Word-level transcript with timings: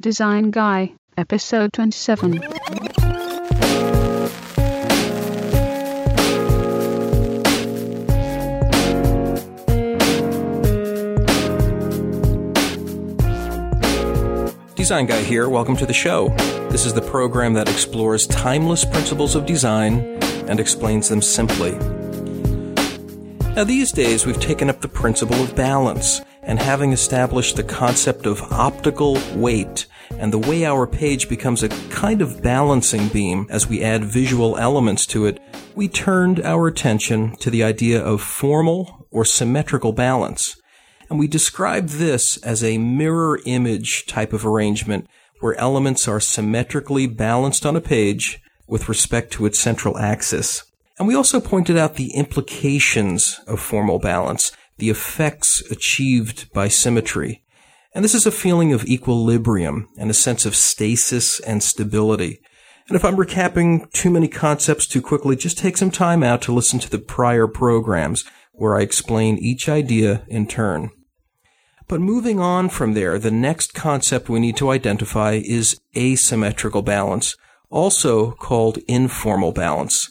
Design 0.00 0.50
Guy, 0.50 0.94
Episode 1.18 1.74
27. 1.74 2.40
Design 14.74 15.04
Guy 15.04 15.20
here. 15.22 15.50
Welcome 15.50 15.76
to 15.76 15.84
the 15.84 15.92
show. 15.92 16.30
This 16.70 16.86
is 16.86 16.94
the 16.94 17.02
program 17.02 17.52
that 17.52 17.68
explores 17.68 18.26
timeless 18.26 18.86
principles 18.86 19.36
of 19.36 19.44
design 19.44 20.00
and 20.48 20.58
explains 20.58 21.10
them 21.10 21.20
simply. 21.20 21.72
Now, 23.54 23.64
these 23.64 23.92
days, 23.92 24.24
we've 24.24 24.40
taken 24.40 24.70
up 24.70 24.80
the 24.80 24.88
principle 24.88 25.42
of 25.42 25.54
balance, 25.54 26.22
and 26.42 26.58
having 26.58 26.92
established 26.92 27.56
the 27.56 27.62
concept 27.62 28.26
of 28.26 28.40
optical 28.52 29.18
weight 29.34 29.86
and 30.20 30.32
the 30.32 30.38
way 30.38 30.66
our 30.66 30.86
page 30.86 31.30
becomes 31.30 31.62
a 31.62 31.68
kind 31.88 32.20
of 32.20 32.42
balancing 32.42 33.08
beam 33.08 33.46
as 33.48 33.66
we 33.66 33.82
add 33.82 34.04
visual 34.04 34.58
elements 34.58 35.06
to 35.06 35.24
it, 35.24 35.40
we 35.74 35.88
turned 35.88 36.40
our 36.40 36.66
attention 36.66 37.34
to 37.36 37.50
the 37.50 37.64
idea 37.64 38.04
of 38.04 38.20
formal 38.20 39.08
or 39.10 39.24
symmetrical 39.24 39.92
balance. 39.92 40.60
And 41.08 41.18
we 41.18 41.26
described 41.26 41.88
this 41.88 42.36
as 42.42 42.62
a 42.62 42.76
mirror 42.76 43.40
image 43.46 44.04
type 44.06 44.34
of 44.34 44.44
arrangement 44.44 45.08
where 45.40 45.54
elements 45.54 46.06
are 46.06 46.20
symmetrically 46.20 47.06
balanced 47.06 47.64
on 47.64 47.74
a 47.74 47.80
page 47.80 48.42
with 48.68 48.90
respect 48.90 49.32
to 49.32 49.46
its 49.46 49.58
central 49.58 49.96
axis. 49.96 50.64
And 50.98 51.08
we 51.08 51.14
also 51.14 51.40
pointed 51.40 51.78
out 51.78 51.94
the 51.94 52.12
implications 52.12 53.40
of 53.46 53.58
formal 53.58 53.98
balance, 53.98 54.52
the 54.76 54.90
effects 54.90 55.62
achieved 55.70 56.52
by 56.52 56.68
symmetry. 56.68 57.42
And 57.92 58.04
this 58.04 58.14
is 58.14 58.26
a 58.26 58.32
feeling 58.32 58.72
of 58.72 58.84
equilibrium 58.84 59.88
and 59.98 60.10
a 60.10 60.14
sense 60.14 60.46
of 60.46 60.54
stasis 60.54 61.40
and 61.40 61.62
stability. 61.62 62.40
And 62.88 62.96
if 62.96 63.04
I'm 63.04 63.16
recapping 63.16 63.90
too 63.92 64.10
many 64.10 64.28
concepts 64.28 64.86
too 64.86 65.00
quickly, 65.00 65.36
just 65.36 65.58
take 65.58 65.76
some 65.76 65.90
time 65.90 66.22
out 66.22 66.42
to 66.42 66.52
listen 66.52 66.78
to 66.80 66.90
the 66.90 66.98
prior 66.98 67.46
programs 67.46 68.24
where 68.52 68.76
I 68.76 68.82
explain 68.82 69.38
each 69.38 69.68
idea 69.68 70.24
in 70.28 70.46
turn. 70.46 70.90
But 71.88 72.00
moving 72.00 72.38
on 72.38 72.68
from 72.68 72.94
there, 72.94 73.18
the 73.18 73.30
next 73.30 73.74
concept 73.74 74.28
we 74.28 74.38
need 74.38 74.56
to 74.58 74.70
identify 74.70 75.40
is 75.42 75.80
asymmetrical 75.96 76.82
balance, 76.82 77.36
also 77.70 78.32
called 78.32 78.78
informal 78.86 79.50
balance. 79.50 80.10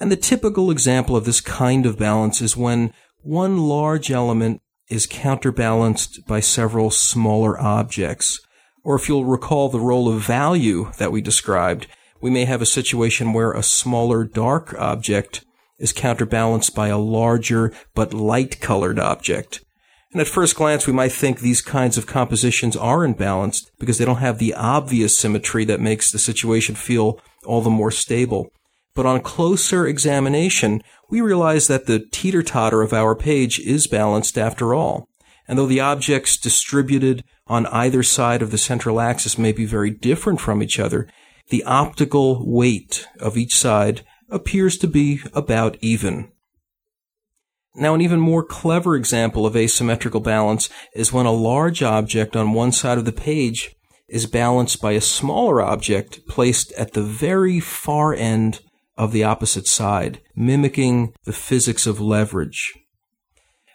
And 0.00 0.10
the 0.10 0.16
typical 0.16 0.70
example 0.70 1.14
of 1.14 1.24
this 1.24 1.40
kind 1.40 1.86
of 1.86 1.98
balance 1.98 2.40
is 2.40 2.56
when 2.56 2.92
one 3.20 3.58
large 3.58 4.10
element 4.10 4.61
is 4.92 5.06
counterbalanced 5.06 6.26
by 6.26 6.38
several 6.40 6.90
smaller 6.90 7.58
objects. 7.58 8.38
Or 8.84 8.94
if 8.94 9.08
you'll 9.08 9.24
recall 9.24 9.68
the 9.68 9.80
role 9.80 10.08
of 10.08 10.20
value 10.20 10.92
that 10.98 11.10
we 11.10 11.22
described, 11.22 11.86
we 12.20 12.30
may 12.30 12.44
have 12.44 12.60
a 12.60 12.66
situation 12.66 13.32
where 13.32 13.52
a 13.52 13.62
smaller 13.62 14.22
dark 14.22 14.74
object 14.78 15.44
is 15.78 15.92
counterbalanced 15.92 16.74
by 16.74 16.88
a 16.88 16.98
larger 16.98 17.72
but 17.94 18.12
light 18.12 18.60
colored 18.60 18.98
object. 18.98 19.64
And 20.12 20.20
at 20.20 20.28
first 20.28 20.56
glance, 20.56 20.86
we 20.86 20.92
might 20.92 21.12
think 21.12 21.40
these 21.40 21.62
kinds 21.62 21.96
of 21.96 22.06
compositions 22.06 22.76
are 22.76 22.98
imbalanced 22.98 23.70
because 23.78 23.96
they 23.96 24.04
don't 24.04 24.16
have 24.16 24.38
the 24.38 24.52
obvious 24.52 25.18
symmetry 25.18 25.64
that 25.64 25.80
makes 25.80 26.12
the 26.12 26.18
situation 26.18 26.74
feel 26.74 27.18
all 27.46 27.62
the 27.62 27.70
more 27.70 27.90
stable. 27.90 28.52
But 28.94 29.06
on 29.06 29.20
closer 29.20 29.86
examination, 29.86 30.82
we 31.08 31.20
realize 31.20 31.66
that 31.66 31.86
the 31.86 32.04
teeter-totter 32.12 32.82
of 32.82 32.92
our 32.92 33.14
page 33.14 33.58
is 33.60 33.86
balanced 33.86 34.36
after 34.36 34.74
all. 34.74 35.08
And 35.48 35.58
though 35.58 35.66
the 35.66 35.80
objects 35.80 36.36
distributed 36.36 37.24
on 37.46 37.66
either 37.66 38.02
side 38.02 38.42
of 38.42 38.50
the 38.50 38.58
central 38.58 39.00
axis 39.00 39.38
may 39.38 39.52
be 39.52 39.64
very 39.64 39.90
different 39.90 40.40
from 40.40 40.62
each 40.62 40.78
other, 40.78 41.08
the 41.48 41.64
optical 41.64 42.44
weight 42.46 43.06
of 43.18 43.36
each 43.36 43.56
side 43.56 44.02
appears 44.28 44.78
to 44.78 44.86
be 44.86 45.20
about 45.34 45.76
even. 45.80 46.30
Now, 47.74 47.94
an 47.94 48.02
even 48.02 48.20
more 48.20 48.44
clever 48.44 48.96
example 48.96 49.46
of 49.46 49.56
asymmetrical 49.56 50.20
balance 50.20 50.68
is 50.94 51.12
when 51.12 51.26
a 51.26 51.32
large 51.32 51.82
object 51.82 52.36
on 52.36 52.52
one 52.52 52.72
side 52.72 52.98
of 52.98 53.06
the 53.06 53.12
page 53.12 53.74
is 54.08 54.26
balanced 54.26 54.82
by 54.82 54.92
a 54.92 55.00
smaller 55.00 55.62
object 55.62 56.26
placed 56.28 56.72
at 56.72 56.92
the 56.92 57.02
very 57.02 57.60
far 57.60 58.12
end 58.12 58.60
of 58.96 59.12
the 59.12 59.24
opposite 59.24 59.66
side, 59.66 60.20
mimicking 60.34 61.14
the 61.24 61.32
physics 61.32 61.86
of 61.86 62.00
leverage. 62.00 62.74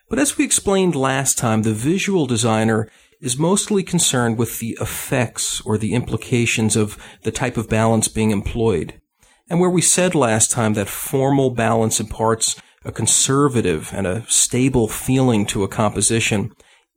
But 0.09 0.19
as 0.19 0.38
we 0.38 0.45
explained 0.45 0.95
last 0.95 1.38
time, 1.38 1.63
the 1.63 1.73
visual 1.73 2.28
designer 2.28 2.89
is 3.19 3.38
mostly 3.38 3.83
concerned 3.83 4.38
with 4.38 4.59
the 4.59 4.78
effects 4.79 5.59
or 5.61 5.78
the 5.78 5.94
implications 5.94 6.75
of 6.75 6.97
the 7.23 7.31
type 7.31 7.57
of 7.57 7.69
balance 7.69 8.07
being 8.07 8.31
employed. 8.31 9.01
And 9.50 9.59
where 9.59 9.69
we 9.69 9.81
said 9.81 10.13
last 10.13 10.51
time 10.51 10.73
that 10.73 10.88
formal 10.88 11.49
balance 11.49 11.99
imparts 11.99 12.61
a 12.85 12.91
conservative 12.91 13.91
and 13.94 14.05
a 14.05 14.25
stable 14.29 14.88
feeling 14.88 15.45
to 15.47 15.63
a 15.63 15.67
composition, 15.67 16.51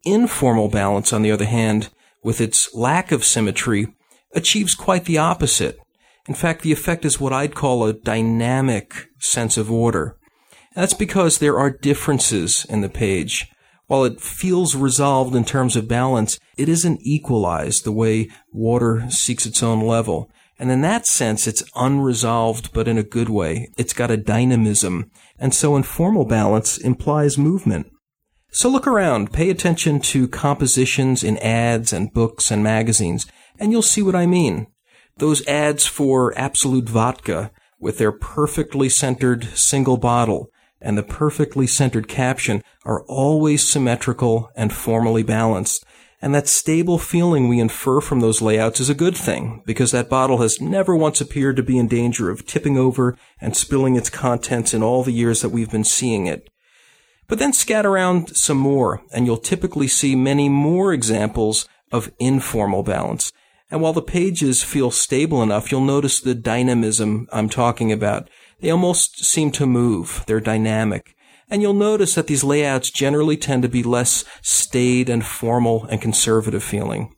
informal 0.05 0.69
balance, 0.69 1.13
on 1.13 1.23
the 1.23 1.31
other 1.33 1.47
hand, 1.47 1.91
with 2.23 2.41
its 2.41 2.73
lack 2.75 3.13
of 3.13 3.25
symmetry, 3.25 3.89
achieves 4.35 4.75
quite 4.75 5.07
the 5.07 5.19
opposite. 5.19 5.79
In 6.29 6.35
fact, 6.35 6.63
the 6.63 6.73
effect 6.73 7.05
is 7.05 7.21
what 7.21 7.33
I'd 7.33 7.55
call 7.55 7.85
a 7.85 7.93
dynamic 7.93 9.09
sense 9.19 9.57
of 9.57 9.71
order. 9.71 10.17
that's 10.75 10.95
because 10.95 11.39
there 11.39 11.59
are 11.59 11.71
differences 11.71 12.65
in 12.69 12.81
the 12.81 12.89
page. 12.89 13.51
While 13.87 14.05
it 14.05 14.21
feels 14.21 14.77
resolved 14.77 15.35
in 15.35 15.45
terms 15.45 15.75
of 15.75 15.89
balance, 15.89 16.39
it 16.57 16.69
isn't 16.69 17.01
equalized 17.03 17.83
the 17.83 17.91
way 17.91 18.29
water 18.53 19.05
seeks 19.11 19.47
its 19.47 19.65
own 19.65 19.81
level. 19.81 20.31
And 20.61 20.71
in 20.71 20.83
that 20.83 21.07
sense, 21.07 21.49
it's 21.49 21.65
unresolved, 21.75 22.73
but 22.73 22.87
in 22.87 22.99
a 22.99 23.03
good 23.03 23.29
way. 23.29 23.69
It's 23.77 23.93
got 23.93 24.13
a 24.13 24.17
dynamism. 24.17 25.11
And 25.39 25.53
so 25.53 25.75
informal 25.75 26.25
balance 26.25 26.79
implies 26.79 27.37
movement. 27.37 27.91
So 28.53 28.69
look 28.69 28.87
around, 28.87 29.33
pay 29.33 29.49
attention 29.51 30.01
to 30.01 30.29
compositions 30.29 31.25
in 31.25 31.39
ads 31.39 31.93
and 31.93 32.13
books 32.13 32.51
and 32.51 32.63
magazines, 32.63 33.27
and 33.59 33.73
you'll 33.73 33.83
see 33.83 34.03
what 34.03 34.15
I 34.15 34.27
mean. 34.27 34.67
Those 35.21 35.47
ads 35.47 35.87
for 35.87 36.33
Absolut 36.39 36.89
Vodka 36.89 37.51
with 37.79 37.99
their 37.99 38.11
perfectly 38.11 38.89
centered 38.89 39.45
single 39.55 39.99
bottle 39.99 40.51
and 40.81 40.97
the 40.97 41.03
perfectly 41.03 41.67
centered 41.67 42.09
caption 42.09 42.63
are 42.87 43.05
always 43.05 43.71
symmetrical 43.71 44.51
and 44.57 44.73
formally 44.73 45.23
balanced. 45.23 45.85
And 46.23 46.35
that 46.35 46.49
stable 46.49 46.97
feeling 46.97 47.49
we 47.49 47.61
infer 47.61 48.01
from 48.01 48.21
those 48.21 48.41
layouts 48.41 48.81
is 48.81 48.89
a 48.89 48.95
good 48.95 49.15
thing, 49.15 49.63
because 49.67 49.91
that 49.91 50.09
bottle 50.09 50.39
has 50.39 50.59
never 50.59 50.97
once 50.97 51.21
appeared 51.21 51.57
to 51.57 51.63
be 51.63 51.77
in 51.77 51.87
danger 51.87 52.31
of 52.31 52.47
tipping 52.47 52.79
over 52.79 53.15
and 53.43 53.55
spilling 53.55 53.97
its 53.97 54.09
contents 54.09 54.73
in 54.73 54.83
all 54.83 55.03
the 55.03 55.13
years 55.13 55.43
that 55.43 55.51
we've 55.51 55.71
been 55.71 55.85
seeing 55.85 56.29
it. 56.29 56.49
But 57.29 57.39
then 57.39 57.53
scat 57.53 57.85
around 57.85 58.35
some 58.39 58.57
more, 58.57 59.03
and 59.13 59.27
you'll 59.27 59.37
typically 59.37 59.87
see 59.87 60.17
many 60.17 60.49
more 60.49 60.95
examples 60.95 61.69
of 61.93 62.11
informal 62.19 62.83
balance. 62.83 63.33
And 63.71 63.81
while 63.81 63.93
the 63.93 64.03
pages 64.03 64.65
feel 64.65 64.91
stable 64.91 65.43
enough, 65.43 65.71
you'll 65.71 65.83
notice 65.83 66.21
the 66.21 66.35
dynamism 66.35 67.29
I'm 67.33 67.49
talking 67.49 67.93
about. 67.93 68.29
They 68.61 68.71
almost 68.71 69.25
seem 69.25 69.53
to 69.53 69.67
move. 69.67 70.25
They're 70.27 70.41
dynamic. 70.41 71.15
And 71.49 71.63
you'll 71.63 71.75
notice 71.75 72.15
that 72.15 72.27
these 72.27 72.45
layouts 72.45 72.91
generally 72.91 73.37
tend 73.37 73.63
to 73.63 73.69
be 73.69 73.83
less 73.83 74.25
staid 74.43 75.09
and 75.09 75.25
formal 75.25 75.85
and 75.85 76.01
conservative 76.01 76.63
feeling. 76.63 77.15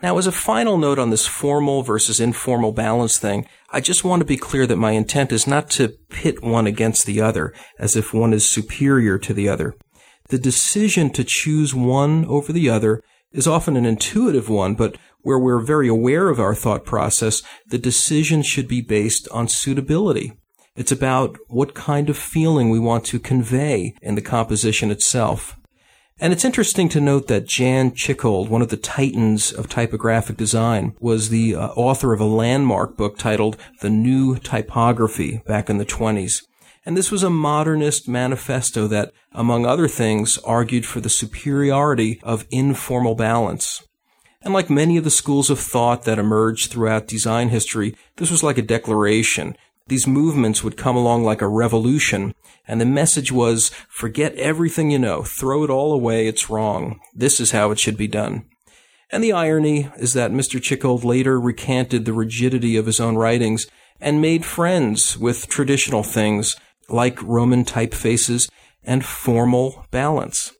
Now, 0.00 0.16
as 0.18 0.28
a 0.28 0.32
final 0.32 0.78
note 0.78 1.00
on 1.00 1.10
this 1.10 1.26
formal 1.26 1.82
versus 1.82 2.20
informal 2.20 2.70
balance 2.70 3.18
thing, 3.18 3.46
I 3.70 3.80
just 3.80 4.04
want 4.04 4.20
to 4.20 4.26
be 4.26 4.36
clear 4.36 4.64
that 4.66 4.76
my 4.76 4.92
intent 4.92 5.32
is 5.32 5.46
not 5.46 5.70
to 5.70 5.96
pit 6.08 6.40
one 6.40 6.68
against 6.68 7.04
the 7.04 7.20
other, 7.20 7.52
as 7.80 7.96
if 7.96 8.14
one 8.14 8.32
is 8.32 8.48
superior 8.48 9.18
to 9.18 9.34
the 9.34 9.48
other. 9.48 9.74
The 10.28 10.38
decision 10.38 11.10
to 11.10 11.24
choose 11.24 11.74
one 11.74 12.24
over 12.26 12.52
the 12.52 12.70
other 12.70 13.02
is 13.32 13.48
often 13.48 13.76
an 13.76 13.84
intuitive 13.86 14.48
one, 14.48 14.74
but 14.74 14.96
where 15.22 15.38
we're 15.38 15.60
very 15.60 15.88
aware 15.88 16.28
of 16.28 16.40
our 16.40 16.54
thought 16.54 16.84
process, 16.84 17.42
the 17.66 17.78
decision 17.78 18.42
should 18.42 18.68
be 18.68 18.80
based 18.80 19.28
on 19.30 19.48
suitability. 19.48 20.32
It's 20.76 20.92
about 20.92 21.36
what 21.48 21.74
kind 21.74 22.08
of 22.08 22.16
feeling 22.16 22.70
we 22.70 22.78
want 22.78 23.04
to 23.06 23.18
convey 23.18 23.94
in 24.00 24.14
the 24.14 24.22
composition 24.22 24.90
itself. 24.90 25.58
And 26.20 26.32
it's 26.32 26.44
interesting 26.44 26.88
to 26.90 27.00
note 27.00 27.28
that 27.28 27.46
Jan 27.46 27.92
Tschichold, 27.92 28.48
one 28.48 28.62
of 28.62 28.68
the 28.68 28.76
titans 28.76 29.52
of 29.52 29.68
typographic 29.68 30.36
design, 30.36 30.96
was 30.98 31.28
the 31.28 31.54
uh, 31.54 31.68
author 31.68 32.12
of 32.12 32.20
a 32.20 32.24
landmark 32.24 32.96
book 32.96 33.18
titled 33.18 33.56
The 33.82 33.90
New 33.90 34.36
Typography 34.36 35.42
back 35.46 35.70
in 35.70 35.78
the 35.78 35.86
20s. 35.86 36.44
And 36.84 36.96
this 36.96 37.12
was 37.12 37.22
a 37.22 37.30
modernist 37.30 38.08
manifesto 38.08 38.88
that, 38.88 39.12
among 39.32 39.64
other 39.64 39.86
things, 39.86 40.38
argued 40.38 40.86
for 40.86 41.00
the 41.00 41.10
superiority 41.10 42.20
of 42.24 42.46
informal 42.50 43.14
balance. 43.14 43.82
And 44.42 44.54
like 44.54 44.70
many 44.70 44.96
of 44.96 45.04
the 45.04 45.10
schools 45.10 45.50
of 45.50 45.58
thought 45.58 46.04
that 46.04 46.18
emerged 46.18 46.70
throughout 46.70 47.08
design 47.08 47.48
history, 47.48 47.96
this 48.16 48.30
was 48.30 48.42
like 48.42 48.58
a 48.58 48.62
declaration. 48.62 49.56
These 49.88 50.06
movements 50.06 50.62
would 50.62 50.76
come 50.76 50.96
along 50.96 51.24
like 51.24 51.42
a 51.42 51.48
revolution, 51.48 52.34
and 52.66 52.80
the 52.80 52.86
message 52.86 53.32
was, 53.32 53.70
forget 53.88 54.34
everything 54.34 54.90
you 54.90 54.98
know, 54.98 55.22
throw 55.22 55.64
it 55.64 55.70
all 55.70 55.92
away, 55.92 56.26
it's 56.26 56.50
wrong. 56.50 57.00
This 57.14 57.40
is 57.40 57.52
how 57.52 57.70
it 57.70 57.78
should 57.78 57.96
be 57.96 58.06
done. 58.06 58.44
And 59.10 59.24
the 59.24 59.32
irony 59.32 59.88
is 59.96 60.12
that 60.12 60.30
Mr. 60.30 60.60
Tschichold 60.60 61.04
later 61.04 61.40
recanted 61.40 62.04
the 62.04 62.12
rigidity 62.12 62.76
of 62.76 62.86
his 62.86 63.00
own 63.00 63.16
writings 63.16 63.66
and 64.00 64.20
made 64.20 64.44
friends 64.44 65.16
with 65.16 65.48
traditional 65.48 66.02
things 66.02 66.56
like 66.90 67.22
Roman 67.22 67.64
typefaces 67.64 68.50
and 68.84 69.04
formal 69.04 69.86
balance. 69.90 70.52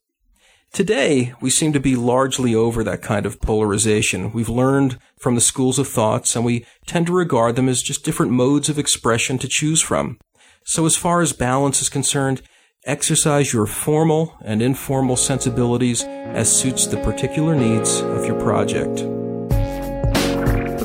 Today, 0.72 1.32
we 1.40 1.50
seem 1.50 1.72
to 1.72 1.80
be 1.80 1.96
largely 1.96 2.54
over 2.54 2.84
that 2.84 3.02
kind 3.02 3.26
of 3.26 3.40
polarization. 3.40 4.32
We've 4.32 4.48
learned 4.48 4.98
from 5.18 5.34
the 5.34 5.40
schools 5.40 5.78
of 5.78 5.88
thoughts 5.88 6.36
and 6.36 6.44
we 6.44 6.66
tend 6.86 7.06
to 7.06 7.12
regard 7.12 7.56
them 7.56 7.68
as 7.68 7.82
just 7.82 8.04
different 8.04 8.32
modes 8.32 8.68
of 8.68 8.78
expression 8.78 9.38
to 9.38 9.48
choose 9.48 9.82
from. 9.82 10.18
So 10.64 10.86
as 10.86 10.96
far 10.96 11.20
as 11.20 11.32
balance 11.32 11.82
is 11.82 11.88
concerned, 11.88 12.42
exercise 12.84 13.52
your 13.52 13.66
formal 13.66 14.36
and 14.44 14.62
informal 14.62 15.16
sensibilities 15.16 16.04
as 16.04 16.54
suits 16.54 16.86
the 16.86 16.98
particular 16.98 17.56
needs 17.56 18.00
of 18.00 18.26
your 18.26 18.38
project 18.38 19.17